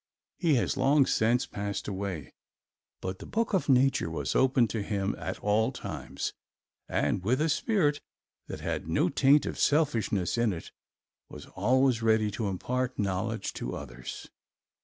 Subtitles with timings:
[0.39, 2.33] He has long since passed away,
[3.01, 6.33] but the book of nature was open to him at all times
[6.89, 8.01] and with a spirit
[8.47, 10.71] that had no taint of selfishness in it,
[11.29, 14.27] was always ready to impart knowledge to others.